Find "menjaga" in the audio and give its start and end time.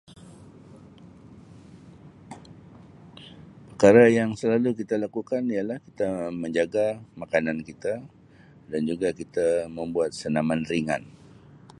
6.41-6.85